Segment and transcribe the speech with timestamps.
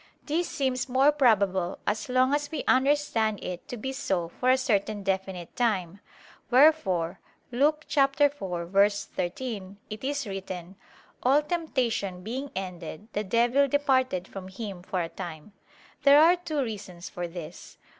[0.25, 4.57] This seems more probable as long as we understand it to be so for a
[4.57, 5.99] certain definite time:
[6.49, 7.19] wherefore
[7.51, 10.75] (Luke 4:13) it is written:
[11.21, 15.53] "All temptation being ended, the devil departed from Him for a time."
[16.01, 17.77] There are two reasons for this.